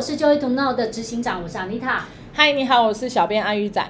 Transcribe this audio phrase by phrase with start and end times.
[0.00, 1.98] 我是 Joy to Know 的执行长，我是 Anita。
[2.32, 3.86] 嗨，你好，我是小编阿玉仔。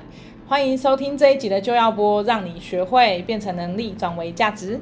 [0.49, 4.81] 欢迎收听这一集的就要播，让你学会变成能力，转为价值。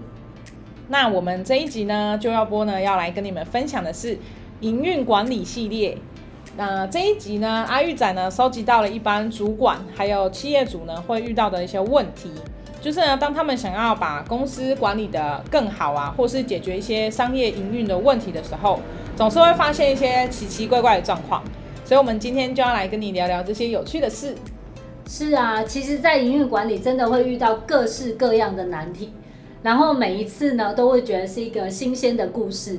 [0.88, 4.18] 那我们这一集呢，就要播呢，要来跟你们分享的是
[4.60, 5.98] 营运管理系列。
[6.56, 12.32] 那这一集呢，阿玉仔呢，收集到了一般主管还有企业主呢，会遇到的一些问题。
[12.80, 18.80] 就是呢，当他们想要把公司管理得更好啊，或是解决一些商业营运的问题的时候，
[19.18, 21.42] 总是会发现一些奇奇怪怪的状况。
[21.84, 24.36] 所以，我们今天就要来跟你聊聊这些有趣的事。
[25.09, 29.12] 是啊，其实，在营运管理真的会遇到各式各样的难题，
[29.60, 32.78] 然后每一次呢，都会觉得是一个新鲜的故事。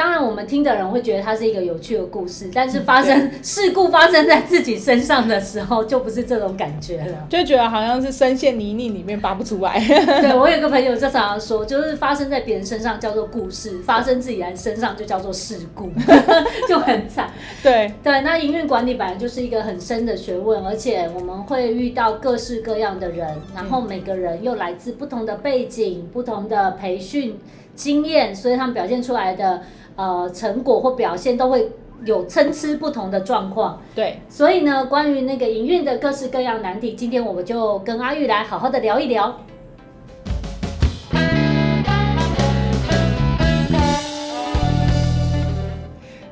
[0.00, 9.78] 当然，我们听的人会觉得它是一个有趣的故事，但是发生事故发生在自己身上的时候，就不是这种感觉了， 就觉得好像是深陷泥泞里面拔不出来。
[10.22, 15.90] 对，我有个朋友就常常说，就是发生在别人身上叫做故事，发生自己人身上就叫做事故，
[16.66, 17.30] 就很惨。
[17.62, 27.38] 对对，那营运管理本来就是一个很深的学问，而且我们会遇到各式各样的人，然后每个人又来自不同的背景、不同的培训
[27.74, 29.60] 经验，所以他们表现出来的。
[30.00, 31.70] 呃，成果或表现都会
[32.06, 33.82] 有参差不同的状况。
[33.94, 39.38] 对，所以呢，关于那个营运的各式各样难题，今天我们就跟阿玉来好好的聊一聊。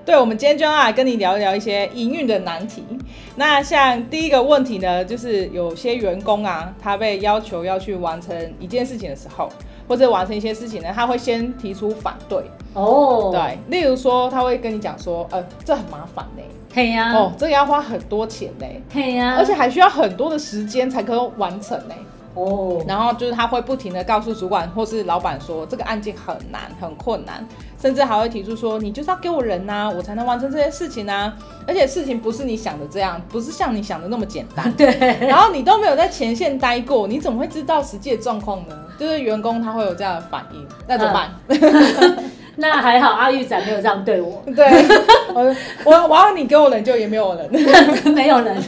[0.06, 2.82] 对，我们今天就要来跟你聊一聊一些营运的难题。
[3.36, 9.50] 那像第一个问题呢，就是有些员工啊，他被要求要去完成一件事情的时候。
[9.86, 12.44] 或者完成一些事情呢，他会先提出反对
[12.78, 12.84] 哦。
[12.84, 13.34] Oh.
[13.34, 16.42] 对，例如说他会跟你讲说，呃，这很麻烦呢。
[16.72, 17.12] 对呀。
[17.12, 18.66] 哦，这个要花很多钱呢。
[18.92, 19.34] 对呀。
[19.36, 21.94] 而且还需要很多的时间才可以完成呢。
[22.34, 22.44] 哦。
[22.44, 22.82] Oh.
[22.88, 27.46] 然后就是他会不停的告诉主管或是老板说，这个案件很难很困难，
[27.80, 31.36] 甚至还会提出说，你就是要给我人呐、啊，我才能完成这些事情呐、啊。
[31.66, 34.72] 而且事情不是你想的这样，不是像你想的那么简单。
[34.76, 34.86] 对。
[35.26, 38.74] 然后你都没有在前线待过，你怎么会知道实际的状况呢？
[38.98, 41.30] 就是员工他会有这样的反应，那怎么办？
[41.48, 42.24] 嗯、
[42.60, 44.42] 那还好，阿玉仔没有这样对我。
[44.54, 44.66] 对，
[45.32, 45.54] 我
[45.84, 47.48] 我我要你给我人，就也没有人，
[48.12, 48.60] 没有人。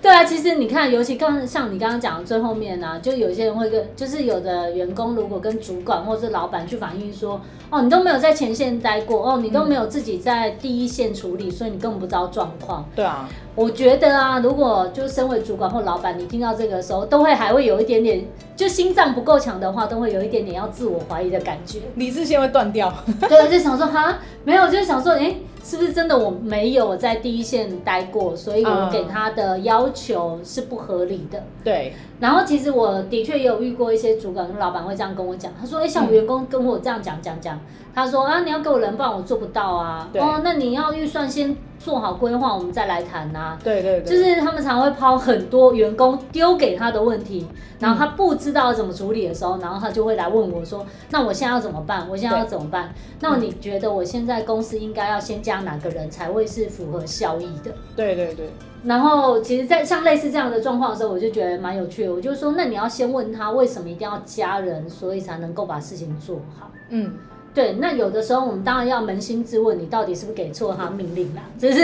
[0.00, 7.38] 对啊，其实你看，尤其刚像你刚刚讲的最后面呢、啊，就有些人会跟，就是有的员工如果跟主管或是老板去反映说，
[7.68, 12.88] 哦，你都没有在前线待过，哦，你都没有自己在第一线处理，所以你根本不知道状况。
[12.96, 13.28] 对啊。
[13.56, 18.24] 我觉得啊，如果就身为主管或老板，你听到这个时候，都会还会有一点点，
[18.56, 22.92] 就心脏不够强的话，都会有一点点要自我怀疑的感觉，理智线会断掉。
[23.28, 25.34] 对，就想说哈，没有，就是想说，哎，
[25.64, 31.38] 是不是真的我没有在第一线待过，所以我给他的要求是不合理的。
[31.38, 31.92] 嗯、对。
[32.20, 37.58] 然后其实我的确也有遇过一些主管跟老板会这样跟我讲，他说，哎，像我员工跟我这样讲讲讲，
[37.94, 40.08] 他说啊，你要给我人，不然我做不到啊。
[40.12, 41.56] 对哦，那你要预算先。
[41.80, 43.58] 做好规划，我们再来谈呐。
[43.64, 47.46] 对对对，就是他们常会抛很多员工丢给他的问题，
[47.78, 52.06] 然后他不知道怎么处理的时候，然后他就会来问我说：“那我现在要怎么办？
[52.10, 52.92] 我现在要怎么办？
[53.20, 58.50] 那你觉得我现在公司应该要先加哪个人才会是符合效益的？”对对对。
[58.84, 62.14] 然后其实，在像类似这样的状况的时候，我就觉得蛮有趣的。
[62.14, 67.14] 我就说：“那你要先问他为什么一定要加人，所以才能够把事情做好。”嗯。
[67.52, 71.42] 对，那有的时候我们当然要扪心自问，你到底是不是给错他命令啦？
[71.58, 71.80] 这是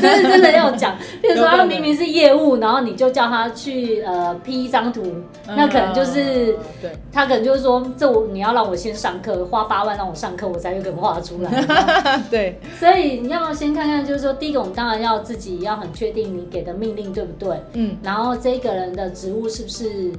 [0.00, 0.96] 这是真的要讲。
[1.22, 5.02] 比如说他明明是业务，然后你就叫他去呃 P 一张图，
[5.46, 12.20] 那可能就是对，他可能就是说，这我你要让我先上课，花八万让我上课，我才有可能画出来。
[12.28, 17.56] 对，所以你要先看看，就是说第一个，我们当然要自己要很确定你给的命令对不对？
[17.74, 20.10] 嗯，然后这个人的职务是不是？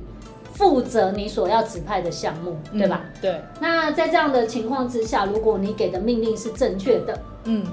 [0.55, 3.01] 负责你所要指派的项目，对吧？
[3.03, 3.41] 嗯，对。
[3.59, 7.63] 那在这样的情况之下，如果你给的命令是正确的，嗯，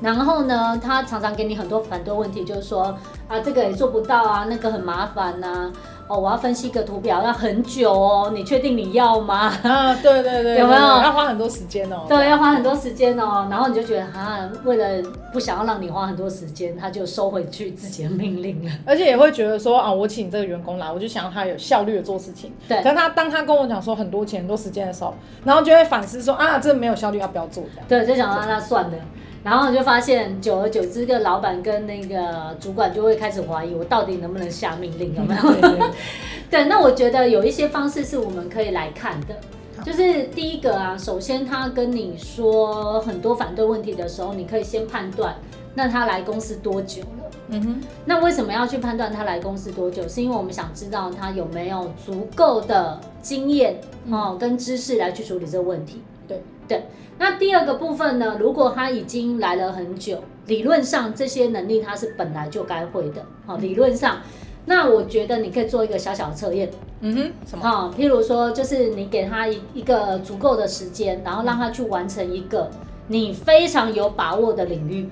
[0.00, 2.96] 然后呢，他常常给你很多反对问题，就是说
[3.28, 5.72] 啊，这个也做不到啊，那个很麻烦呐。
[6.06, 9.50] 哦，我要分析一个图表要很久哦，你确定你要吗？
[9.64, 10.80] 啊，对对对，有没有？
[10.80, 12.04] 要花很多时间哦。
[12.06, 13.46] 对，要花很多时间哦。
[13.50, 18.70] 然后你就觉得啊，为了不想要让你花很多时间，他就收回去自己的命令了。
[18.84, 22.52] 而且也会觉得说啊，我请这个员工来，我就想要他有效率的做事情。
[22.68, 22.82] 对。
[22.82, 25.14] 可是他当他跟我讲说很多钱、很多时间的时候，
[25.44, 28.04] 然后就会反思说啊，这没有效率，要不要做这样？
[28.04, 28.98] 对，就想让他算了。
[29.44, 35.86] 然后就发现，久而久之，个老板跟那个主管就会开始怀疑，我到底能不能下命令，有没有？
[36.50, 39.36] 对，那我觉得有一些方式是我们可以来看的，
[39.84, 45.36] 就是第一个啊，首先他跟你说很多反对问题的时候，你可以先判断，
[45.74, 47.30] 那他来公司多久了？
[47.48, 47.80] 嗯哼。
[48.06, 50.08] 那为什么要去判断他来公司多久？
[50.08, 53.76] 是因为我们想知道他有没有足够的经验
[54.10, 56.02] 哦跟知识来去处理这个问题。
[56.26, 56.86] 对对。
[57.18, 64.18] 那第二个部分呢，如果他已经来了很久，理论上这些能力他是本来就该会的，好，理论上。
[64.66, 66.70] 那我觉得你可以做一个小小的测验，
[67.02, 67.62] 嗯哼，什么？
[67.62, 72.70] 好，譬如说，就是你给他一一个足够的时间，然后让他去完成一个
[73.08, 75.06] 你非常有把握的领域。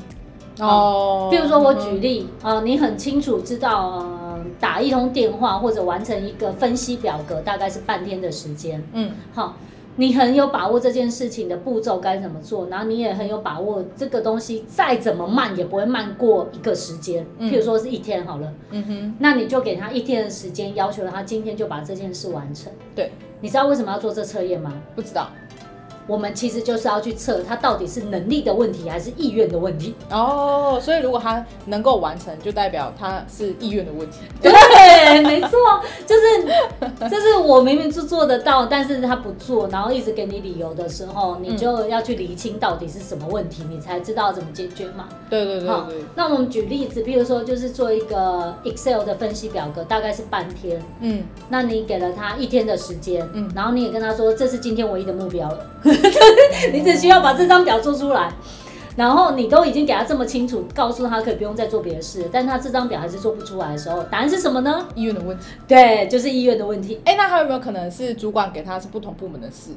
[0.59, 8.83] 哦，譬如说我举例，嗯、呃，你很清楚知道，呃，打一通电话或者完成一个分析表格，大概是半天的时间。
[8.93, 9.55] 嗯，好。
[9.97, 22.73] 你很有把握这件事情的步骤该怎么做，然后你也很有把握这个东西再怎么慢也不会慢过一个时间，譬如说是一天好了，嗯哼，那你就给他一天的时间，要求他今天就把这件事完成。
[22.95, 24.73] 对，你知道为什么要做这测验吗？
[24.95, 25.29] 不知道。
[26.07, 34.19] 我们其实就是要去测他到底是能力的问题还是意愿的问题哦，所以如果他能够完成，就代表他是意愿的问题。
[34.43, 35.51] 对，没错，
[36.07, 45.09] 就是就是我明明是做得到，但是他不做，然后一直给你理由的时候，你就要去厘清到底是什么问题，你才知道怎么解决嘛。
[45.31, 45.69] 对对对对。
[45.69, 50.83] 好，那我们举例子，比如说就是做一个 Excel 的分析表格，大概是半天。
[51.01, 51.23] 嗯。
[51.49, 55.67] 那你给了他一天的时间，嗯，然后你也跟他说，这是今天唯一的目标了。
[56.73, 58.33] 你只需要把这张表做出来，
[58.97, 64.87] 然后你都已经给他这么清楚，告诉他可以不用再做别的事，但他这张表还是做不出来的时候，答案是什么呢？
[64.95, 65.45] 医院的问题。
[65.67, 67.01] 对，就是医院的问题。
[67.05, 69.71] 哎、欸，那还有没有可能是主管给他是不同部门的事？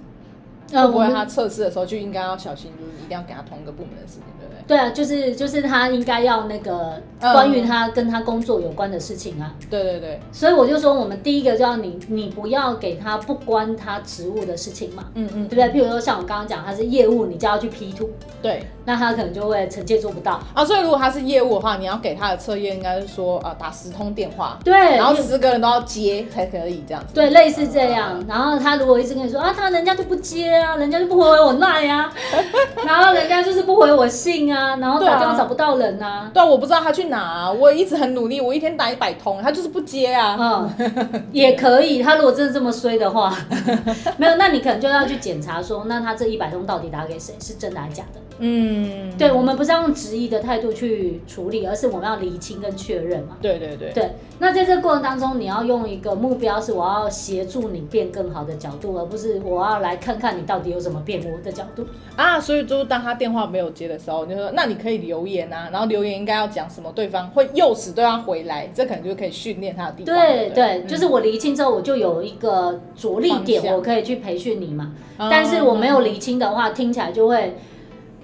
[0.72, 4.56] 会不会他测试的时候就应该要小心，就是一定要给他同一个部门的事情，对不对？
[4.68, 9.54] 对啊，就是就是他应该要那个关于他跟他工作有关的事情啊。
[9.60, 10.20] 嗯、对对对。
[10.32, 15.06] 所以我就说，我们第一个就要你，你不要给他不关他职务的事情嘛。
[15.14, 15.82] 嗯嗯，对不对？
[15.82, 18.10] 譬如说像我刚刚讲，他是业务，你就要去 P two，
[18.42, 20.66] 对，那他可能就会承接做不到啊。
[20.66, 27.14] 所以如果他是业务的话，你要给他的测验应该是说啊，打十通电话，对，然后十个人都要接才可以这样子。
[27.14, 28.20] 对，类似这样。
[28.28, 31.26] 然后他如果一直跟你说啊，他人家就不接啊，人家就不回。
[31.36, 32.10] 我赖呀，
[32.86, 36.32] 然后人家就是不回我信啊，然后打电话找不到人啊。
[36.34, 40.38] 对啊，我不知道他去哪啊，我一直很努力，我一天打一百通，他就是不接啊。
[40.40, 43.36] 嗯， 也可以，他如果真的这么衰的话，
[44.18, 48.22] 没有，那你可能就要去检查说，那他这一百通到底打给谁，是真的还是假的？
[48.40, 53.38] 嗯，对，我们不是要用质疑的态度去处理，而是我们要厘清跟确认嘛。
[53.42, 53.92] 对对对。
[53.94, 62.40] 对，那在这个过程当中，你要用一个目标是我要协助你变更好的角度，而不是我要来看看你到底有什么变我的角度啊。
[62.40, 70.16] 所以，就是当他电话没有接的时候，你就说那你可以留言啊，然后留言应该要讲什么，对方会诱使对方回来，这可能就可以训练他的地方。
[70.16, 74.94] 对对，就是我厘清之后，我就有一个着力点，我可以去培训你嘛。
[75.18, 77.56] 但是我没有厘清的话，听起来就会。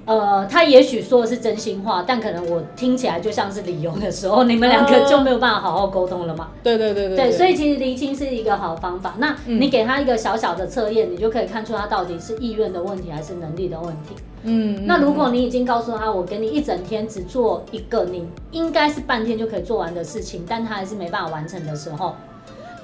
[0.05, 6.49] 呃，他也许说的是真心话，但可能我听起来就像是理由的时候，你们两个就没有办法好好沟通了嘛？
[6.63, 9.13] 对对对对，所以其实厘清是一个好方法。
[9.19, 14.15] 那你给他一个小小的测验，你就可以看出他到底是意愿的问题还是能力的问题。
[14.43, 22.15] 嗯，那如果你已经告诉他，我给你一整天只做一个你应该是半天就可以做完的事情，但他还是没办法完成的时候，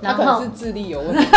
[0.01, 1.25] 然后是智力有问题。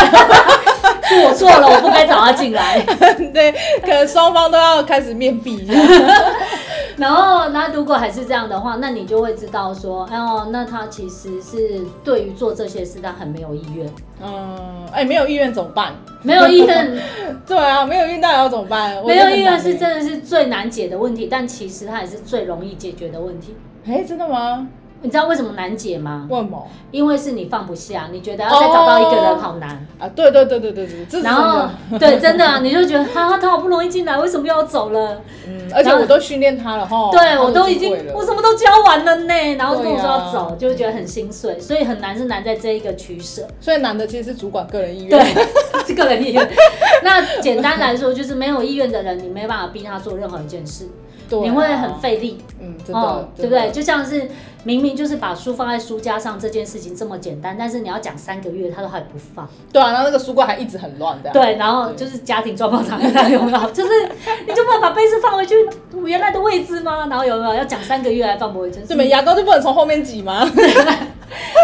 [1.03, 2.79] 是我错了，我不该找他进来。
[3.33, 3.51] 对，
[3.81, 5.73] 可能双方都要开始面壁一下。
[6.97, 13.89] 然后，那如果还是这样的话，那你就会知道说，哎呦，那他其实是对于做这些事他很没有意愿。
[14.21, 15.93] 嗯，哎，没有意愿怎么办？
[16.21, 17.01] 没有意愿，
[17.47, 19.01] 对啊，没有意愿要怎么办？
[19.05, 23.55] 没有意愿是真的是最难解的问题，但其实它也是最容易解决的问题。
[23.87, 24.67] 哎，真的吗？
[25.03, 26.27] 你知道为什么难解吗？
[26.29, 26.67] 为什么？
[26.91, 30.07] 因为是你放不下，你觉得要再找到一个人好难啊！
[30.15, 31.67] 对对对对对对，然后
[31.97, 35.21] 对，真的啊，你就觉得他他好不容易进来，为什么又要走了？
[35.47, 43.47] 嗯，而且我都训练他了哈，对我都已经我什么都教完了呢，然后就跟我说要走，就会觉得很心碎，所以很难是难在这一个取舍。
[43.59, 45.45] 所以难的其实是主管个人意愿，对，
[45.87, 46.47] 是个人意愿。
[47.03, 50.87] 那简单来说，就是没有意愿的人，你没办法逼他做任何一件事。
[51.41, 53.71] 你会很费力，嗯，真的，哦、对不对？
[53.71, 54.29] 就像是
[54.63, 59.47] 明明就是把书放在书架上这件事情这么简单，但是你要讲三个月，他都还不放。
[59.73, 61.31] 对啊，然后那个书柜还一直很乱的。
[61.31, 63.59] 对，然后就是家庭状况常常有没有？
[63.71, 63.89] 就是
[64.47, 65.55] 你就不能把杯子放回去
[66.05, 67.07] 原来的位置吗？
[67.09, 68.79] 然后有没有要讲三个月还放不回去？
[68.87, 70.47] 对，牙膏就不能从后面挤吗？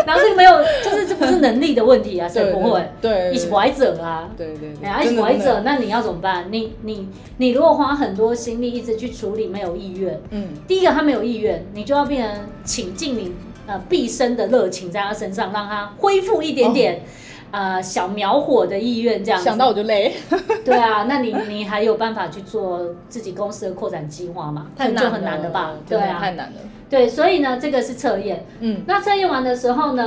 [0.05, 0.51] 然后这个没有，
[0.81, 2.89] 就是这不是能力的问题啊， 谁不会？
[3.01, 6.45] 对，一起歪者啊，对对对，一起歪者，那你要怎么办？
[6.49, 12.45] 你你你如果花很多心力一直去处理没有意愿，嗯，第一个他没有意愿，你就要变成
[12.87, 13.33] 倾尽你
[13.65, 17.01] 呃毕生的热情在他身上，让他恢复一点点。
[17.49, 20.13] 呃，小苗火的意愿这样，想到我就累。
[20.65, 24.67] 对啊，那你你还有办法去做自己公司的扩展计划吗？
[24.75, 25.71] 太难就很难了吧？
[25.87, 26.55] 对啊，太难了。
[26.89, 28.45] 对，所以呢，这个是测验。
[28.59, 30.05] 嗯，那测验完的时候呢，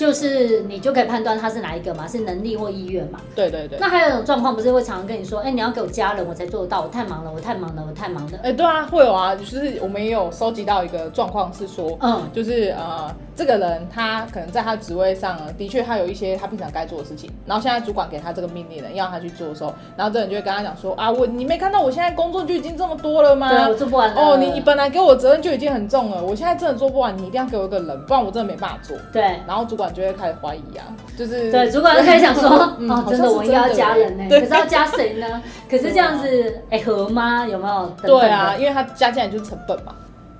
[0.00, 3.20] 就是你就可以判断他是哪一个嘛，是能力或意愿嘛。
[3.34, 3.78] 对对对。
[3.78, 8.38] 那还有一种状况，不是会常常跟你说，哎、欸，你要给我加人，我才做得到，我太忙了，我太忙了，我太忙了。
[8.38, 23.50] 哎、欸，对啊，会有啊，就是我们也有收集到一个状况是说，嗯，就是呃，这个人他可能在他职位上，的确他有一些他平常该做的事情，然后现在主管给他这个命令了，要他去做的时候，然后这人就会跟他讲说，啊，我你没看到我现在工作就已经这么多了吗？
[23.50, 24.18] 对，我做不完了。
[24.18, 28.96] 哦，你你本来给我责任就已经很重了，我现在真的做不完，你一定要给我一个人，不然我真的没办法做。
[29.12, 30.86] 对，然后主管就会开始怀疑啊。
[31.16, 35.42] 就是对，主管就开始想说， 嗯、哦，真的，我应该要加人呢，可是要加谁呢？
[35.70, 37.46] 可是这样子，哎、欸，合吗？
[37.46, 38.06] 有没有等等？
[38.06, 39.94] 对啊，因为他加进来就是成本嘛。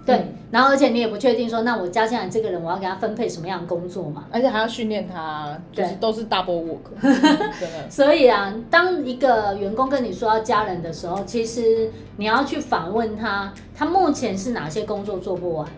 [0.07, 4.25] 对，嗯、然后而且你也不确定说，那我加进来这个人，我要给他分配什么样的工作嘛？
[4.33, 6.79] 而且还要训练他，就是都是 double work。
[7.03, 15.69] 对，所以啊，当一个员工跟你说要加人的时候，其实你要去反问他，他目前是哪些工作做不完，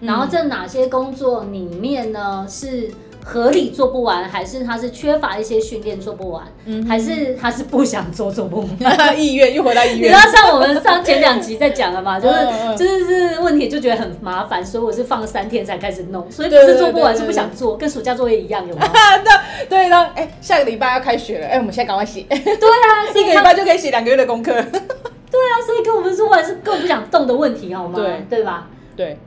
[0.00, 2.88] 嗯、然后这哪些工作里面呢是。
[3.28, 9.18] 合理做不完，还是他是缺乏一些训练做不完，嗯、还是他是不想做做不完？
[9.20, 10.02] 意愿又回到意愿。
[10.02, 12.36] 你知道像我们上前两集在讲了嘛， 就是
[12.76, 18.86] 就是是问题就觉得很麻烦，所以我是放了三天才开始弄，所以不是做不完，是不想做，跟暑假作业一样，有吗？
[19.68, 22.24] 对的，哎、欸，下个礼拜要开学了，哎、欸，我们现在赶快写。
[22.28, 24.52] 对啊，一个礼拜就可以写两个月的功课。
[24.52, 27.98] 对啊，所以跟我们说完是根本不想动的问题，好吗？
[27.98, 28.68] 对，对吧？
[28.94, 29.18] 对。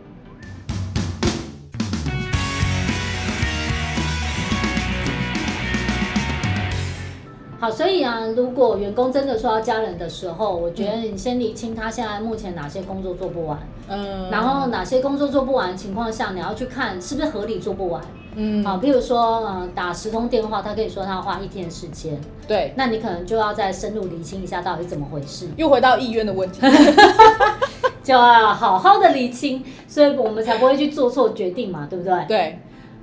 [7.59, 18.01] 好，所以啊，如果员工真的说要加人的时候，我觉得你先理清他现在目前哪些工作做不完，嗯，然后哪些工作做不完的情况下，你要去看是不是合理做不完，
[18.35, 26.61] 嗯，好，比如说，嗯，打十通电话，他可以说他要花一天的时间，对，那你可能就要再深入理清一下到底怎么回事，又回到意愿的问题，
[28.01, 32.25] 就要好好的理清，所以我们才不会去做错决定嘛，对不对？
[32.25, 32.59] 对。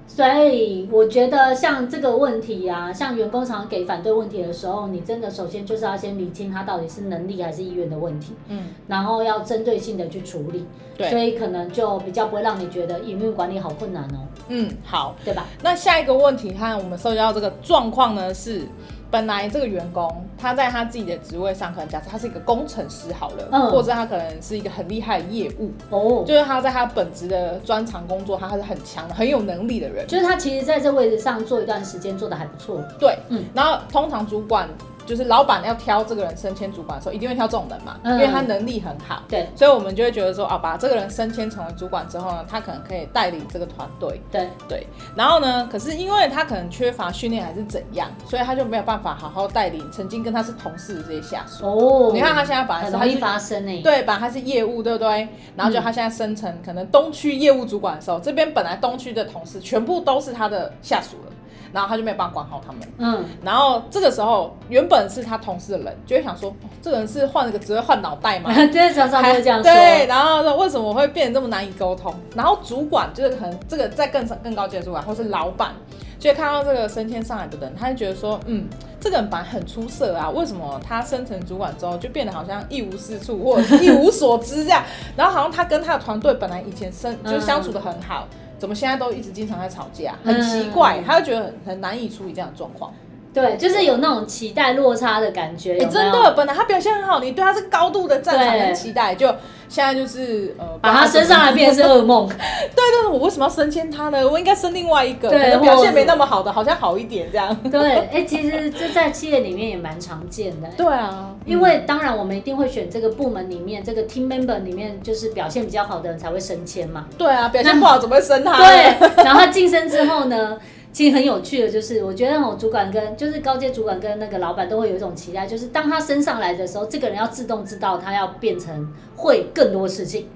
[0.07, 10.65] 所以我觉得像这个问题啊，像员工常常给反对问题的时候，你真的首先就是要先理清他到底是能力还是意愿的问题，嗯，然后要针对性的去处理，
[10.97, 14.19] 对，所以可能就比较不会让你觉得营运管理好困难哦。
[14.49, 15.45] 嗯，好，对吧？
[15.63, 18.63] 那下一个问题，看我们收集到这个状况呢是。
[19.11, 34.69] 本来这个员工他在他自己的职位上，可能假设他是一个工程师好了，嗯，或者他可能是一个很厉害的业务哦，就是他在他本职的专长工作，他还是很强的、很有能力的人，就是他其实在这位置上做一段时间做的还不错，对，嗯，然后通常主管。
[35.07, 39.23] 就是老板要挑这个人升迁主管的时候，一定会挑这种人嘛，嗯、因为他能力很好。
[39.29, 44.21] 对，所以我们就会觉得说，啊，把这个人升迁成为主管之后呢，他可能可以带领这个团队。
[44.31, 44.87] 对对。
[45.15, 51.65] 然后呢，可是因为他可能缺乏训练还是怎样，所以他就没有办法好好带领曾经跟他是同事的这些下属。
[51.67, 52.11] 哦。
[52.13, 53.83] 你看他现在本来是很容易发生呢。
[53.83, 55.29] 对，本来他是业务，对不对？
[55.55, 61.33] 然后就他现在升成可能东区业务主管的时候，嗯、这边本来东区的同事全部都是他的下属了。
[61.77, 62.81] 然后他就没有办法管好他们。
[62.97, 68.51] 嗯，然后这个时候原本是他同事的人就会想说，哦、这个人是换了个职位换脑袋吗？
[68.73, 69.71] 对，常常会这样说。
[69.71, 72.15] 对，然后说为什么会变得这么难以沟通？
[72.35, 75.73] 然后主管就是可能这个在更更高阶的主管或是老板，
[76.19, 78.67] 就会看到这个升迁上来的人，他就觉得说，嗯，
[78.99, 84.83] 这个人本来很出色啊，为什么他升成主管之后就变得好像一无是处或者一无所知这样？
[85.15, 88.27] 然后好像他跟他的团队本来以前生就相处的很好。
[88.31, 92.93] 嗯怎么现在都一直经常在吵架，很奇怪，嗯、他就觉得很很难以处理这样的状况。
[93.37, 95.75] 对，就是有那种期待落差的感觉。
[95.75, 99.27] 哎、欸，真的，本来他表现很好，你对他是高度的赞赏跟期待，就
[99.69, 102.27] 现在就是呃，把他升上来变成是噩梦。
[102.75, 104.27] 对对对，我为什么要升迁他呢？
[104.27, 107.55] 我应该升另外一个，可能表现没那么好的，好像好一点这样。
[107.71, 110.69] 对，哎、欸，其实这在企业里面也蛮常见的。
[110.75, 117.05] 对啊，因为当然我们一定会选这个部门里面这个 team member 里面就是表现比较好的人才会升迁嘛。
[117.19, 118.57] 对啊，表现不好怎么会升他？
[118.57, 120.57] 对，然后他晋升之后呢？
[120.97, 130.27] 其实很有趣的，就是我觉得那种主管跟就是高阶主管跟那个老板都会有一种期待，就是当他升上来的时候，这个人要自动知道他要变成会更多事情。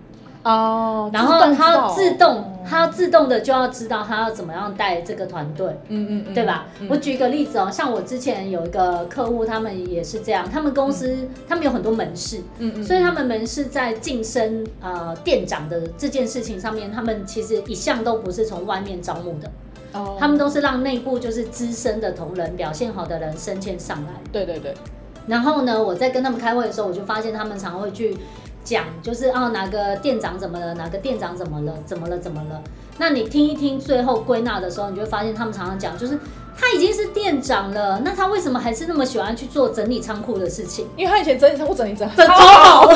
[0.42, 6.66] 哦，然后他要自动，他要自动的就要知道他要怎么样带这个团队，嗯嗯嗯，对吧？
[6.90, 19.50] 我举一个例子哦，像我之前有一个客户，他们也是这样，他们公司他们有很多门市，嗯嗯，所以他们门市在晋升呃店长的这件事情上面，他们其实一向都不是从外面招募的。
[19.92, 20.18] Oh.
[20.18, 24.10] 他们都是让内部就是资深的同仁表现好的人升迁上来。
[24.30, 24.72] 对对对。
[25.26, 28.16] 然后呢，我在跟他们开会的时候，我就发现他们常会去
[28.62, 32.62] 讲，就是哦哪个店长怎么了，哪个店长怎么了，怎么了怎么了。
[32.98, 36.18] 那你听一听，最后归纳的时候，你就会发现他们常常讲，就是
[36.56, 40.86] 他已经是店长了，那他为什么还是那么喜欢去做整理仓库的事情？
[40.96, 42.88] 因为他以前整理仓库整理整 超好。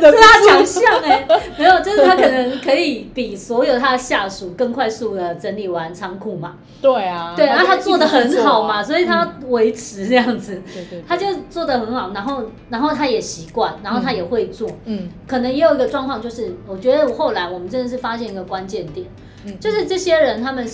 [0.00, 1.26] 这是他强项哎，
[1.58, 6.56] 没有，就是他可能可以比所有他的下属更快速的整理完仓库嘛。
[6.82, 10.62] 对啊，对，然后他做的很好嘛，所以他维持这样子。
[10.72, 14.68] 对对，他就做的很好，然后然后他也习惯，然后他也会做。
[14.84, 19.06] 嗯，可能也有一个状况，就是我觉得后来我们真的是发现一个关键点，
[19.58, 20.68] 就是这些人他们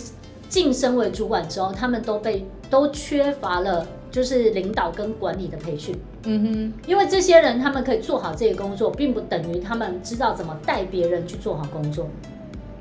[0.48, 3.86] 晋升为主管之后，他们都被都缺乏了。
[4.10, 12.08] 就是领导跟管理的培训，嗯哼，因为这些人他们可以做好这个工作，并不等于他们知道怎么带别人去做好工作。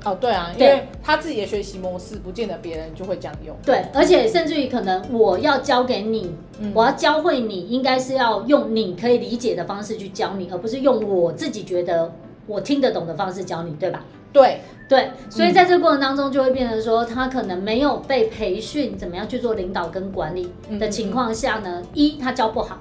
[0.02, 3.54] 哦，对啊，因为他自己的学习模式，不见得别人就会这样用。
[3.64, 12.10] 对，而且甚至于可能我要教给你，嗯、我要教会你，应该是要用你可以理解的方式去教你，而不是用我自己觉得
[12.46, 14.02] 我听得懂的方式教你，对吧？
[14.32, 14.60] 对。
[14.90, 22.76] 对，所以在这个过程当中，就会变成说，他可能没有被培训怎么样去做领导跟管理的情况下呢，一他教不好，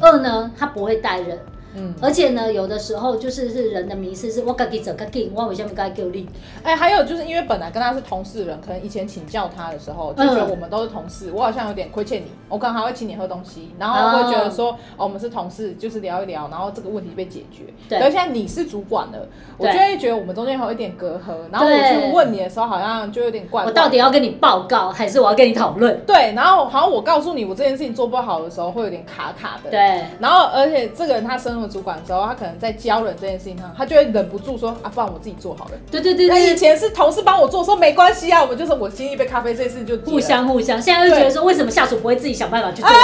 [0.00, 1.38] 二呢他不会带人。
[1.76, 6.28] 嗯，而且呢，有的时候就是是人的迷失，是我该给走该给，我为什么该给力？
[6.62, 17.64] 哎，还有就是因为本来跟他是同事的人，可能以前请教他的时候，就觉得我们都是同事，我好像有点亏欠你，我可能还会请你喝东西，然后会觉得说，哦，我们是同事，就是聊一聊，然后这个问题被解决。
[17.88, 17.98] 对。
[17.98, 19.26] 可是现在你是主管了，
[19.58, 23.64] 我就会觉得我们中间还有一点隔阂，然后我去问你的时候，好像就有点怪。
[23.64, 26.00] 我到底要跟你报告，还是我要跟你讨论？
[26.06, 29.70] 对，然后好像我告诉你我这件事情做不好的时候，会有点卡卡的。
[29.70, 30.04] 对。
[30.20, 40.80] 然后，而且这个人他升了主管的时候，他可可能在教人这件事情上，他就会忍不住说：“啊，不然我自己做好了。”对对对，那以前是同事帮我做，说没关系啊，我们就说我敬一杯咖啡，这次就互相互相。
[40.80, 42.90] 现在就觉得说，为什么下属不会自己想办法去做？
[42.90, 42.94] 哎，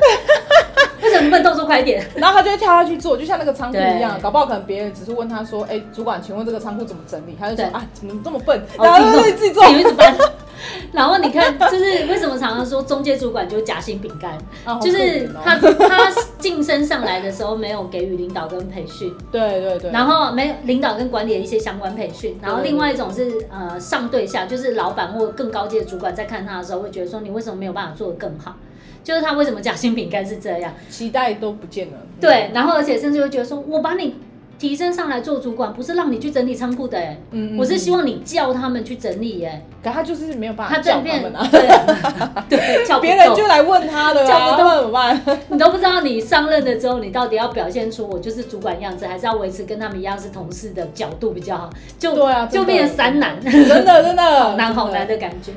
[0.00, 2.02] 对， 为什么你不能动作快一点？
[2.16, 10.16] 然后他就会跳下去做，就像那个仓库一样，搞不好可能别人只是问他说：“哎，主管，请问这个仓库怎么整理？”他就说：“啊，怎么这么笨？”然后自己自己做，一直搬。
[10.92, 14.38] 然后你看，就是为什么常常说中介主管就是夹心饼干，
[14.80, 28.56] 就是他他晋升上来的时候没有给予领导跟培训， 对对对，然后没有领导跟管理的一些相关培训，然后另外一种是呃上对下，就是老板或更高阶的主管在看他的时候会觉得说，你为什么没有办法做得更好？
[29.04, 31.98] 就是他为什么夹心饼干是这样，期待都不见了。
[32.20, 34.16] 对，然后而且甚至会觉得说我把你。
[34.58, 37.18] 提升上来做主管，不是让你去整理仓库的哎，
[37.58, 41.46] 我是希望你叫他们去整理哎，可他就是没有办法叫他们啊，
[42.48, 42.58] 对，
[43.00, 44.76] 别人就来问他的，叫不动。
[44.76, 45.22] 怎么办？
[45.48, 51.70] 你都不知道你上任了之后，你到底要表现出我就是主管样子，还是要维持跟他们一样是同事的角度比较好？
[51.98, 54.22] 就对啊，就变成三难，真的真的。
[54.46, 55.52] 好难好难的感觉，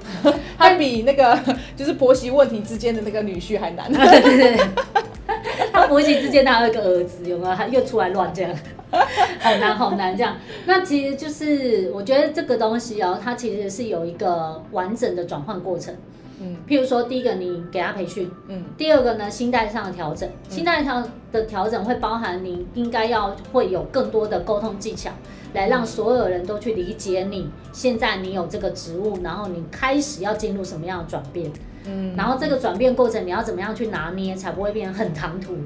[0.58, 1.38] 他比那个
[1.76, 4.60] 就是婆媳问题之间的那个女婿还难，对对对，
[5.72, 7.56] 他婆媳之间他还有一个儿子，有没有？
[7.56, 8.52] 他又出来乱这样。
[9.40, 15.94] 好难好难这样，那其实就是我觉得这个东西哦，它其实是有一个完整的转换过程。
[16.42, 25.12] 嗯，譬如说第一个你给他培训，嗯，第二个呢心态上的调整，心态上的调整会包含你应该要会有更多的沟通技巧，
[25.54, 31.52] 来让所有人都去理解你现在你有这个职务，然后你开始要进入什么样的转变，
[31.86, 35.58] 嗯，然后这个转变过程你要怎么样去拿捏，才不会变得很唐突。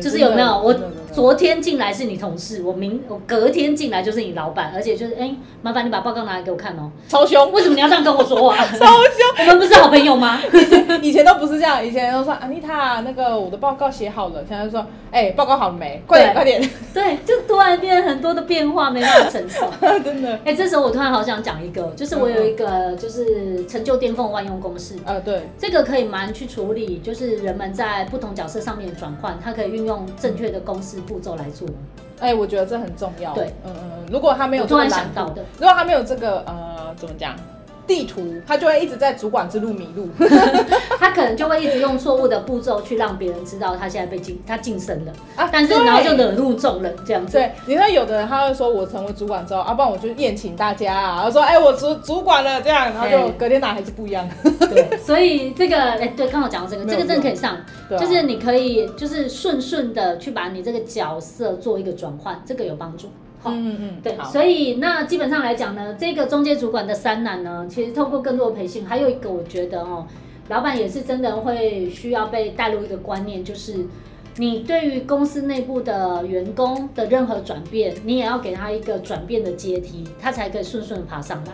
[0.00, 0.48] 就是有没有？
[0.58, 0.74] 我
[1.12, 6.90] 昨天进来是你同事，我明我隔天进来就是你老板，而且就是哎，麻烦你把报告拿来给我看哦。
[7.08, 7.52] 超凶！
[7.52, 8.56] 为什么你要这样跟我说话？
[8.64, 9.40] 超凶！
[9.40, 10.40] 我们不是好朋友吗？
[11.02, 16.02] 以前都不是这样，以前都说安妮塔，那个我的报告写好了，现在说哎，报告好了没？
[16.06, 16.70] 快点快点！
[16.94, 19.66] 对，就突然变很多的变化，没办法承受。
[20.02, 20.38] 真的。
[20.44, 24.94] 哎，这时候我突然好想讲一个，就是我有一个就是成就巅峰万用公式。
[25.04, 29.71] 呃，对，这个可以蛮去处理，就是人们在不同角色上面转换，它可以。
[29.72, 31.66] 运用正确的公式步骤来做，
[32.20, 33.32] 哎、欸，我觉得这很重要。
[33.32, 37.34] 对，嗯嗯，如果他没有突然想到的，如果他没有这个呃，怎么讲？
[37.86, 40.08] 地图，他就会一直在主管之路迷路，
[40.98, 47.38] 他可能就会一直用错误的步骤去让别人知道他现在被晋他晋升了啊，但是然后就惹怒众人这样子。
[47.38, 54.28] 对，你看有的人他会说，我成为主管之后，啊，不然我就宴请大家啊，他说，哎、欸，我主主管了这样，然后就隔天拿还是不一样。
[54.42, 63.08] 对，所以这个哎、欸，对，刚好讲到这个，这个真的可以上，啊、就是你可以就是顺顺的去把你这个角色做一个转换，这个有帮助。
[63.44, 70.06] 嗯嗯嗯，对，所以那基本上来讲呢，这个中介主管的三难呢，其实透过更多的培训，还有一个我觉得哦，
[70.48, 73.86] 老板也是真的会需要被带入一个观念，就是
[74.36, 81.52] 你对于公司内部的员工的任何转变，你也要给他一个转变的阶梯，他才可以顺顺的爬上来。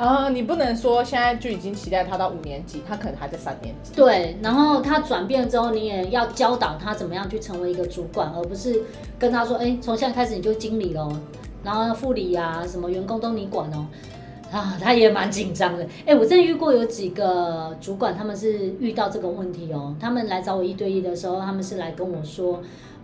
[0.00, 3.92] 啊、呃，你不能说现在就已经期待他到五年级，他可能还在三年级。
[3.94, 8.82] 对，然后他转变了之后，你也要教导他怎么样去成为一个主管，而不是
[9.18, 11.12] 跟他说，哎，从现在开始你就经理喽，
[11.62, 13.86] 然后副理呀、啊，什么员工都你管哦。
[14.50, 15.86] 啊，他也蛮紧张的。
[16.06, 22.60] 哎，我真的遇过有几个主管，他们是遇到这个问题哦，他们来找我一对一的时候，他们是来跟我说，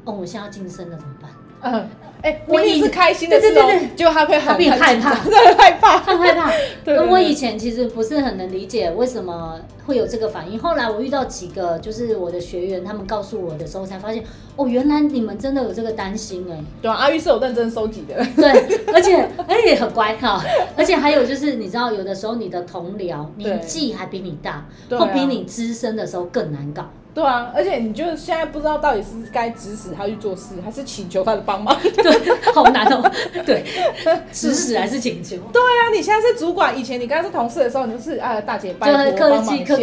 [0.06, 1.30] 哦，我现在要晋升了怎么办？
[1.60, 1.88] 嗯。
[2.22, 6.50] 哎，我也是开心的时候，对对对，就他会很害怕， 很害怕，很害怕。
[6.84, 10.58] 对，我以前其实不是很能理解为什么会有这个反应。
[10.58, 14.24] 后来我遇到几个就是我的学员，他们告诉我的时候，才发现
[14.56, 16.58] 哦，原来你们真的有这个担心哎。
[16.82, 18.14] 对啊，阿玉是有认真收集的。
[18.34, 18.50] 对，
[18.92, 20.42] 而且而且很乖哈，
[20.76, 26.90] 而且还有就是你知道，有的时候你的同僚年纪还比你大，或比你资深的时候更难搞。
[27.16, 31.74] 对啊，而且你就现在不知道到底是该指使他去做事，还是请求他的帮忙？
[31.80, 33.10] 对，好难哦。
[33.46, 33.64] 对，
[34.30, 35.34] 指使还是请求？
[35.50, 39.74] 对啊，你现在是主管，以前你刚刚是同事的时候，你就是啊大姐拜托帮忙一下。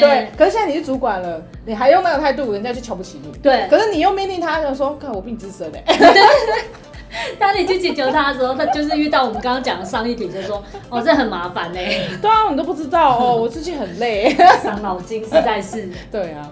[0.00, 3.30] 对，可是现在你是主管了，你还用那个态度，人家就瞧不起你。
[3.38, 5.84] 对，可是你又命令他，就说看我比你资深嘞。
[7.38, 11.78] 当你去请求他的时候，他就是遇到我们刚刚讲的上一题，就说哦，这很麻烦呢。
[12.20, 15.88] 对啊，你都不知道哦，我最近很累，伤脑筋，实在是。
[16.10, 16.50] 对啊。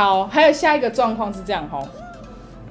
[0.00, 1.86] 好，还有下一个状况是这样吼，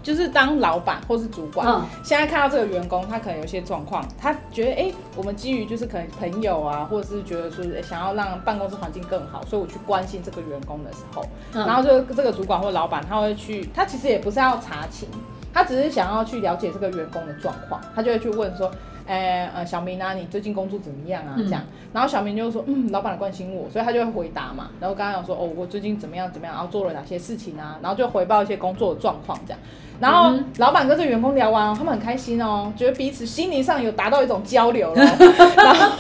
[0.02, 15.08] 就是当老板或是主管，嗯、现在看到这个员工，他可能有些状况，他觉得哎、欸，我们基于就是可能朋友啊，或者是觉得说想要让办公室环境更好，所以我去关心这个员工的时候，嗯、然后就这个主管或老板他会去，他其实也不是要查情，
[15.54, 18.72] 他只是想要去了解这个员工的状况，他就会去问说。
[19.10, 21.34] 哎、欸，呃，小明啊，你最近工作怎么样啊？
[21.36, 24.70] 这样，嗯、然后小明就说，嗯，老板关心我，所以他就会回答嘛。
[24.80, 27.80] 然后刚刚有说，哦，我最近怎么样怎么样，然后做了哪些事情啊？
[27.82, 29.60] 然后就回报一些工作的状况这样。
[30.00, 35.02] 然后老板跟这个员工聊完，他们很开心哦，觉得彼此心灵上有达到一种交流了。
[35.58, 35.98] 然后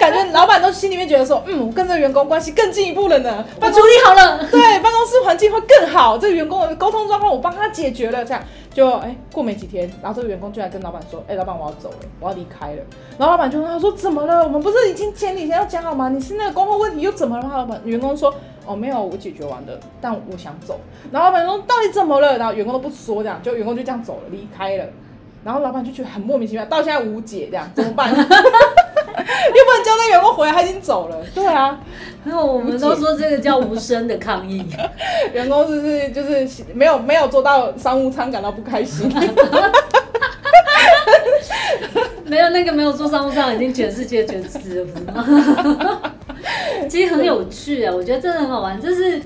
[0.00, 3.44] 感觉老板都心里面觉得说，嗯，我跟这个员工关系更进一步了呢。
[3.60, 6.16] 我处理好了，对，办公室环境会更好。
[6.16, 8.42] 这个员工的沟通状况我帮他解决了，这样
[8.76, 12.82] 就哎、过没几天，然后这个员工就来跟老板说，哎、老板我要走了，我要离开了。
[13.16, 14.44] 然后老板就问他说，怎么了？
[14.44, 16.10] 我们不是已经前几天要讲好吗？
[16.10, 17.56] 你是那个工作问题又怎么了吗？
[17.56, 18.34] 老板，员工说。
[18.68, 20.80] 哦，没有，我解决完了，但我想走。
[21.12, 24.84] 然后老板说：“到底怎么了？”然后员工都不说，这样就员工就这样走了，离开了。
[25.44, 28.12] 然后老板就觉得很莫名其妙，到现在无解，这样怎么办？
[29.54, 31.16] 又不能叫那员工回来，他已经走了。
[31.34, 31.78] 对啊，
[32.24, 34.64] 那我们都说这个叫无声的抗议。
[35.34, 39.12] 员工是不是就是没有没有做到商务舱感到不开心？
[42.24, 45.24] 没有那个没有做商务舱已经全世界全死了，不是吗？
[46.88, 48.80] 其实很有趣啊，我觉得真的很好玩。
[48.80, 49.20] 就是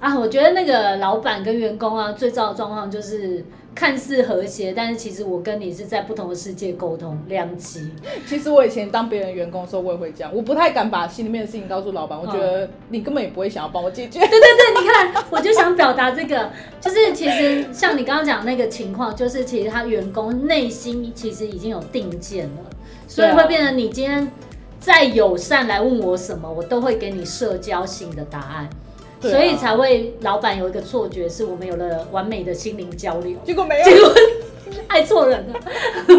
[0.00, 3.42] 啊，我觉得那个老板跟员工啊，最糟的状况就是
[3.76, 7.92] 看似和谐，但是其实我跟你是在不同的世界沟通，两极。
[8.26, 14.18] 其实我以前当别人员工的时候，我也会这样，我不太敢把心里面的事情告诉老板，我觉得你根本也不会想要帮我解决。
[14.18, 22.70] 对对对，你看，我就想表达这个，就是其实像你刚刚讲那个情况，就是其实他员工内心其实已经有定见了，
[23.06, 24.26] 所以会变成你今天。
[24.78, 28.70] 再友善来问我什么，我都会给你社交性的答案，
[29.28, 34.12] 啊、所以才会老板有一个错觉，是我们有了完美的心灵交流，结果没有，结果
[34.88, 35.60] 爱错人了，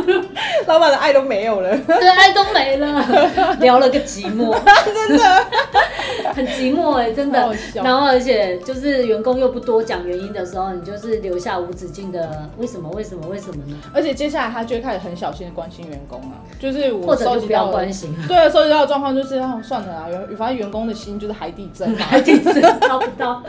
[0.67, 3.05] 老板的爱都没有了，对，爱都没了，
[3.59, 4.55] 聊了个寂寞，
[4.85, 5.45] 真的。
[6.33, 7.53] 很寂寞哎、欸，真的。
[7.73, 13.77] 然后而且就是员工又不多讲原因的时候，你就是留下无止境的为什么为什么为什么呢？
[13.93, 18.13] 而且接下来他就会开始很小心的关心员工啊，就是我或者就不要关心。
[18.27, 23.41] 对啊，收集到的状况就是啊，算了啊，有反正员工的心就是海底针，海底针掏不到，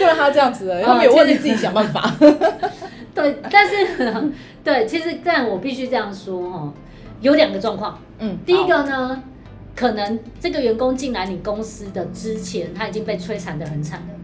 [0.00, 2.12] 就让他这样子的，他没有问题自己想办法。
[3.22, 4.32] 对，但是
[4.64, 6.72] 对，其实但我必须这样说哦，
[7.20, 9.22] 有两个状况，嗯，第一个呢。
[9.74, 14.21] 可能这个员工进来你公司的之前，他已经被摧残的很惨了，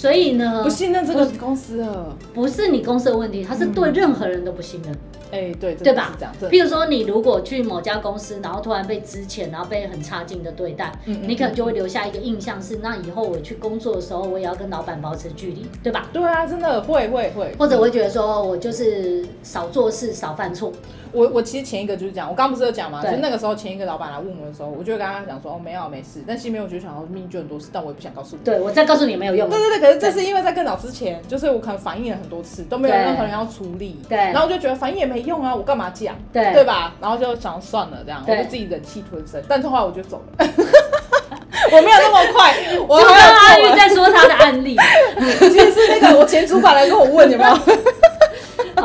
[0.00, 4.96] 所以呢，不信任这个公司了，不是你公司的问题，他是对任何人都不信任。
[5.30, 6.16] 哎、嗯，对，对吧？
[6.50, 16.08] 譬如说，你如果去某家公司，然后突然被支遣，然后被很差劲的对待，你可能就会留下一个印象是，那以后我去工作的时候，我也要跟老板保持距离，对吧？
[16.14, 20.72] 对啊，真的会会会，或者我会觉得说我就是少做事，少犯错。
[21.12, 23.02] 我我其实前一个就是讲，我刚刚不是有讲吗？
[23.02, 28.42] 就那个时候前一个老板来问我的时候，我就跟他讲说，哦，没有没事，但心里面我就想说，命就很多事，但我也不想告诉你。
[28.44, 29.48] 对，我再告诉你也没有用。
[29.50, 36.14] 对对对，可是这是因为在更早之前，就是我可能反映了很多次都没有任何人要处理，对，然后我就觉得反映也没用啊，我干嘛讲？
[36.32, 36.94] 对，对吧？
[37.00, 39.42] 然后就想算了这样，我就自己忍气吞声。
[39.48, 40.46] 但是后来我就走了，
[41.72, 42.54] 我没有那么快。
[42.88, 44.76] 我还有阿玉在说他的案例，
[45.38, 47.58] 其实是那个我前主管来跟我问有没有。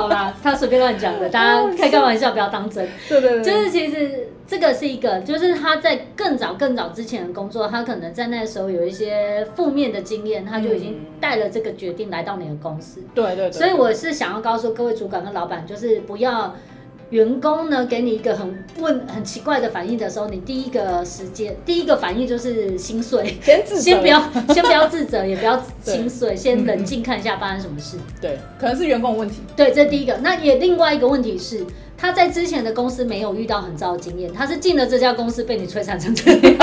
[0.06, 2.88] 好啦， 他随便乱讲的，大家开开玩笑，不要当真。
[3.10, 13.02] 对对对，就是其实这个是一个，就是他在更早更早之前的工作，他可能在那时候有一些负面的经验，他就已经带了这个决定来到你的公司。
[13.16, 13.52] 对对对。
[13.52, 16.54] 所以我是想要告诉各位主管跟老板，就是不要
[17.12, 24.20] 员工呢给你一个很问很奇怪的反应的时候，你第一个时间第一个反应就是心碎，先自，先不要
[24.54, 27.98] 先不要自责，也不要心碎，先冷静看一下发生什么事。
[28.20, 29.42] 对，可能是员工的问题。
[29.56, 30.18] 对，这是第一个。
[30.18, 31.66] 那也另外一个问题是，
[31.96, 36.58] 他在之前的公司没有遇到很糟的经验，他是进了这家公司被你摧残成这样。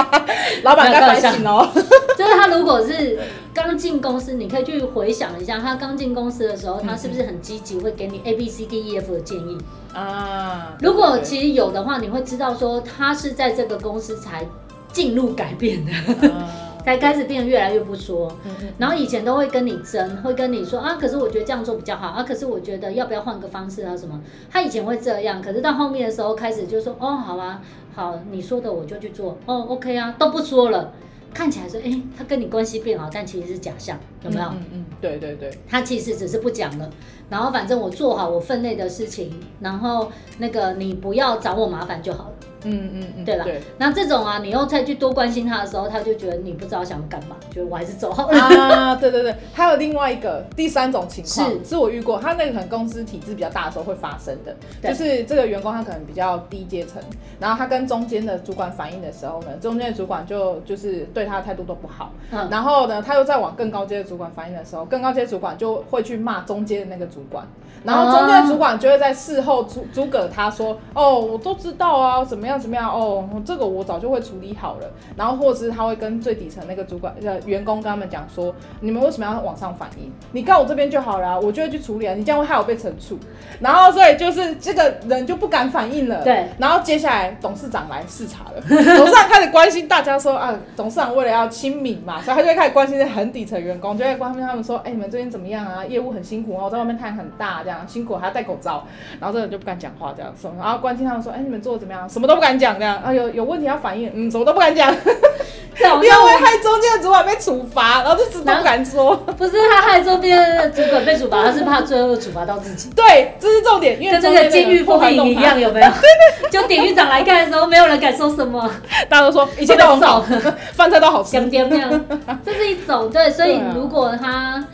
[0.62, 1.68] 老板该反省哦。
[2.16, 3.18] 就是他如果是
[3.66, 9.58] 刚进公司，你可以去回想一下，他刚进公司的时候，他是不是很积极，会给你 A B C D E F 的建议
[9.92, 10.76] 啊？
[10.80, 14.46] 如果其实有的话，你会知道说他是在这个公司才
[14.92, 15.90] 进入改变的。
[16.86, 18.30] 才开始变得越来越不说，
[18.78, 24.20] 然后以前都会跟你争，会跟你说啊，可是我觉得这样做比较好啊，可是我觉得要不要换个方式啊什么？
[24.48, 27.60] 他以前会这样，可是到后面的时候开始就说哦，好啊，
[27.92, 30.92] 好，你说的我就去做，哦，OK 啊，都不说了，
[31.36, 34.46] 看起来说哎，他跟你关系变好，但其实是假象，有没有？
[34.46, 36.90] 嗯嗯，对对对，他其实只是不讲了，
[37.28, 42.35] 然后反正我做好我分内的事情，然后那个你不要找我麻烦就好了。
[42.66, 43.44] 嗯嗯嗯，对了？
[43.78, 48.38] 那这种啊，你又再去多关心他的时候，他就觉得你不知道想干嘛，觉得我还是走好了。
[48.38, 51.64] 啊，对对对，还有另外一个第三种情况，是。
[51.64, 57.02] 是我遇过，他那个可能公司体制比较大的时候会发生的，就是这个员工他可能比较低阶层，
[57.38, 67.46] 然后他跟中间的主管反映的时候呢，中间的主管就就是对他的态度都不好，嗯，然后呢，他又在往更高阶的主管反映的时候，更高阶主管就会去骂中间的那个主管，
[67.84, 73.28] 然后中间的主管就会在事后诸诸葛他说，哦，我都知道啊，怎么样怎么样哦。
[73.44, 80.10] 这个我早就会处理好了，然后或者是他会跟最底层那个主管呃员工跟他们讲说，你们为什么要往上反映？
[80.32, 83.18] 你告我这边就好了，我就会去处理啊，你这样会害我被惩处。
[83.60, 86.22] 然后所以就是这个人就不敢反应了。
[86.24, 86.46] 对。
[86.58, 95.84] 然后接下来董事长来视察了，董事长开始关心大家说啊，董事长为了要亲民嘛，所以他就会开始关心很底层员工，就会关心他们说，哎，你们最近怎么样啊？
[95.84, 98.84] 业务很辛苦哦，在外面太阳很大，这样辛苦还要戴口罩。
[99.20, 102.08] 然后这个人就不敢讲话，这样说，然后关心他们说，哎，你们做的怎么样？
[102.08, 103.30] 什么都不敢讲，这样啊有。
[103.36, 109.14] 有问题要反映，嗯，什么都不敢讲， 因为害中间的主管被处罚，然后就什么都不敢说。
[109.36, 112.88] 不是他害周边的主管被处罚，他是怕最后处罚到自己。
[112.96, 115.88] 对，这是重点，因为跟这个监狱不平一样，有没有？
[116.50, 118.70] 就典狱长来看的时候，没有人敢说什么，
[119.08, 120.24] 大家都说一切都很好，
[120.72, 121.32] 饭菜都好吃。
[121.50, 122.06] 点点
[122.42, 124.64] 这是一种对，所以如果他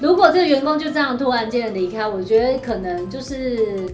[0.00, 3.86] 如果这个员工就这样突然间离开，我觉得可能就是。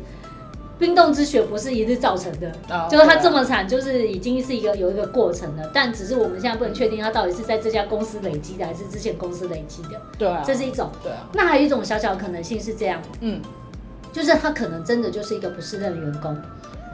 [0.79, 5.71] 冰冻之雪不是一日造成的，oh, 就是他这么惨，就是已经是一个有一个过程了。
[5.75, 10.01] 但只是我们现在不能确定他到底是在这家公司累积的，还是之前公司累积的。
[10.17, 10.89] 对啊，这是一种。
[11.03, 11.29] 对啊。
[11.33, 13.41] 那还有一种小小的可能性是这样，嗯，
[14.13, 16.37] 就是他可能真的就是一个不适任的员工，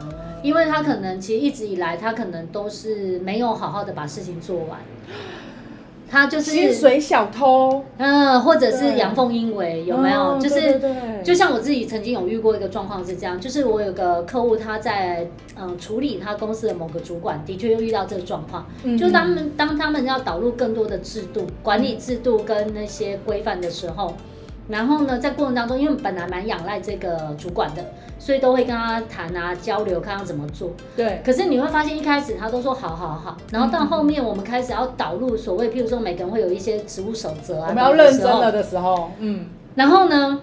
[0.01, 0.07] 嗯，
[0.41, 4.79] 因为他可能其实一直以来他可能都是没有好好的把事情做完。
[6.09, 10.19] 他就是薪水小偷，嗯，或者是阳奉阴违，有没有？
[10.19, 24.13] 哦、就是对对对，就像我自己曾经有遇过一个状况是这样，就是我有个客户，他在嗯处理他公司的某个主管，的确又遇到这个状况，嗯、就当他们当他们要导入更多的制度、管理制度跟那些规范的时候。
[24.67, 27.85] 然后呢，在过程当中，因为本来蛮仰赖这个主管的，
[28.17, 30.71] 所以都会跟他谈啊、交流，看他怎么做。
[30.95, 31.21] 对。
[31.23, 37.67] 可是你会发现，一开始他都说好好好，然后到后面我们开始要导入所谓，譬如说每个人会有一些职务守则啊。
[37.69, 39.45] 我们要认真了的时候，嗯。
[39.75, 40.39] 然后呢，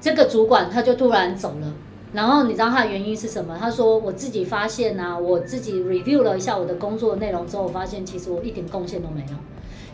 [0.00, 1.72] 这个主管他就突然走了。
[2.12, 3.56] 然后你知道他的原因是什么？
[3.58, 9.36] 他说：“我自己发现啊，我自己 review 了一下我的工作内容之后，我发现其实我一点贡献都没有，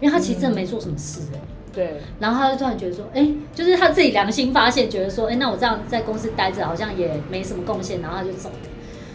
[0.02, 1.40] 因为他其实真的没做什么事哎。”
[1.72, 8.56] 对，然后他就突然觉得说，哎，就是他自己良心发现，觉得说，哎，那我这样在公司待着好像也没什么贡献，然后他就走了。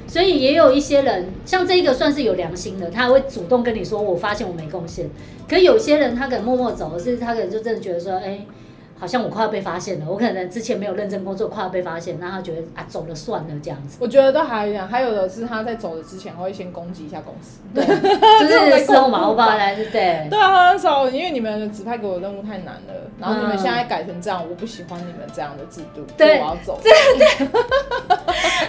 [0.08, 5.10] 所以也有一些人，像这一个算是有良心的，他会主动跟你说，我发现我没贡献。
[5.48, 8.46] 可有些人他可能默默走，是他可能就真的觉得说，哎。
[8.98, 13.98] 好像我快要被发现了，我可能之前没有认真工作，快要被发现，那他觉得啊走了算了这样子。
[14.00, 17.86] 我觉得都还有，还有的是他在走的之前会先攻击一下公司，对，
[18.40, 20.28] 就是收毛吧，来对对。
[20.30, 26.80] 对啊，很少，因为你们指派给我的任务太难了，然后你们现在改成这样，我不喜欢你们这样的制度，对，我要走。
[26.82, 27.48] 对对。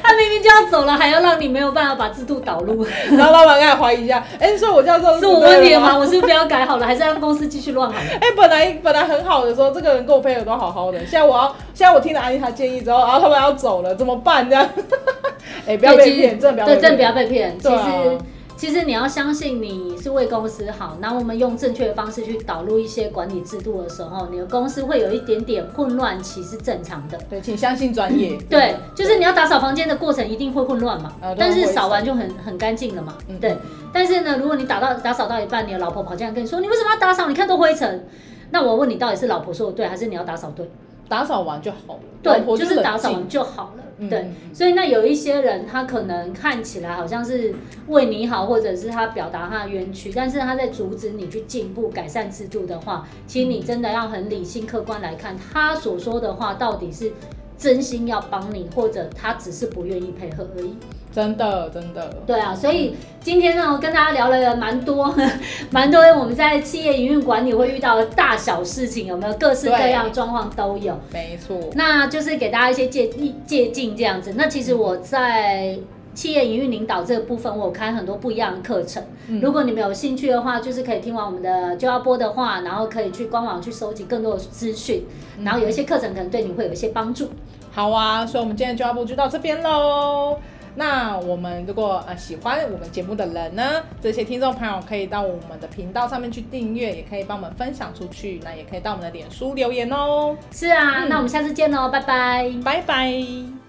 [0.03, 2.85] 他明明就要走了，还要让你没有办法把制度导入，
[3.17, 5.97] 然后老板开始怀疑一下，哎，所以我叫做是我问题了吗？
[5.97, 8.07] 我是不要改好了，还是让公司继续乱好了？
[8.21, 14.49] 哎，本来本来很好的时候，这个人跟都好好的，现在我要，现在我听了安妮塔建议之后，然后他们要走了，怎么办？
[14.49, 14.69] 这样，
[15.67, 17.59] 哎，不要被骗，真的不要，对，真的不要被骗。
[17.59, 18.19] 其实。
[18.59, 27.19] 其实你要相信你是为公司好，然后我们用正确的方式去导入一些管理制度的时候，你的公司会有一点点混乱，其实正常的。
[27.29, 28.39] 对，请相信专业。
[28.49, 33.13] 对，就是你要打扫房间的过程一定会混乱嘛，呃、但是扫完就很很干净了嘛。
[33.29, 33.55] 嗯、对，
[33.93, 37.29] 但是呢，如果你打到打扫到一半，你的老婆跑进来跟你说，你为什么要打扫？
[37.29, 38.09] 你看都灰尘。
[38.51, 40.69] 那我问你，到底是老婆说的对，还是你要打扫对？
[41.09, 42.01] 打扫完就好了。
[42.23, 43.85] 对，就是打扫完就好了。
[43.99, 47.55] 嗯、对，所以那有一些人，他可能看起来好像是
[47.87, 57.13] 为你好，或者是他表达他的冤屈，但是他在阻止你去进步、改善制度的话，其实你真的要很理性、客观来看，他所说的话到底是
[57.59, 60.77] 真心要帮你，或者他只是不愿意配合而已。
[61.13, 62.15] 真的，真的。
[62.27, 65.15] 对啊，所以今天呢，我跟大家聊了蛮多，
[65.71, 70.95] 蛮多我们在企业营运管理会遇到的大小事情，有没有各式各样的状况都有？
[71.13, 71.59] 没错。
[71.75, 73.09] 那就是给大家一些借
[73.47, 74.35] 借鉴这样子。
[74.37, 75.79] 那其实我在
[76.15, 79.03] 企业营运领导这个部分，我有开很多不一样的课程。
[79.29, 85.05] 嗯、如果你们有兴趣的话，就是可以听完我们的就要播的话，然后可以去官网去收集更多的资讯，
[85.43, 87.31] 然后有一些课程可能对你会有一些帮助。
[87.77, 90.41] 好啊，所以我们今天就要播就到这边喽。
[90.75, 100.35] 那我们如果呃喜欢我们节目的人呢，这些听众朋友可以到我们的频道上面去订阅，也可以帮我们分享出去，那也可以到我们的脸书留言哦。
[100.51, 103.66] 是啊，嗯、那我们下次见喽，拜拜，拜拜。